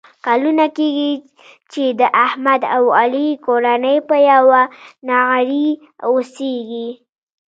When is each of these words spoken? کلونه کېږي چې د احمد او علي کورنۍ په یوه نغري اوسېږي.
کلونه 0.25 0.65
کېږي 0.77 1.11
چې 1.71 1.83
د 1.99 2.01
احمد 2.25 2.61
او 2.75 2.83
علي 2.99 3.27
کورنۍ 3.45 3.97
په 4.09 4.15
یوه 4.31 4.61
نغري 5.07 5.67
اوسېږي. 6.07 6.89